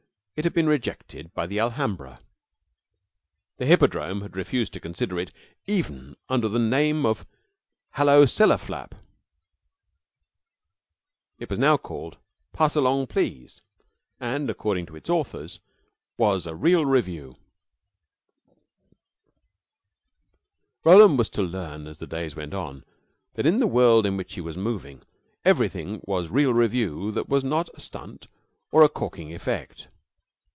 it 0.37 0.45
had 0.45 0.53
been 0.55 0.67
rejected 0.67 1.31
by 1.35 1.45
the 1.45 1.59
Alhambra. 1.59 2.19
The 3.57 3.67
Hippodrome 3.67 4.21
had 4.21 4.35
refused 4.35 4.73
to 4.73 4.79
consider 4.79 5.19
it, 5.19 5.31
even 5.67 6.15
under 6.29 6.49
the 6.49 6.57
name 6.57 7.05
of 7.05 7.27
"Hullo, 7.91 8.25
Cellar 8.25 8.57
Flap!" 8.57 8.95
It 11.37 11.47
was 11.51 11.59
now 11.59 11.77
called, 11.77 12.17
"Pass 12.53 12.75
Along, 12.75 13.05
Please!" 13.05 13.61
and, 14.19 14.49
according 14.49 14.87
to 14.87 14.95
its 14.95 15.11
authors, 15.11 15.59
was 16.17 16.47
a 16.47 16.55
real 16.55 16.87
revue. 16.87 17.35
Roland 20.83 21.19
was 21.19 21.29
to 21.29 21.43
learn, 21.43 21.85
as 21.85 21.99
the 21.99 22.07
days 22.07 22.35
went 22.35 22.55
on, 22.55 22.83
that 23.35 23.45
in 23.45 23.59
the 23.59 23.67
world 23.67 24.07
in 24.07 24.17
which 24.17 24.33
he 24.33 24.41
was 24.41 24.57
moving 24.57 25.03
everything 25.45 26.01
was 26.07 26.31
real 26.31 26.51
revue 26.53 27.11
that 27.11 27.29
was 27.29 27.43
not 27.43 27.69
a 27.75 27.79
stunt 27.79 28.25
or 28.71 28.81
a 28.81 28.89
corking 28.89 29.31
effect. 29.31 29.87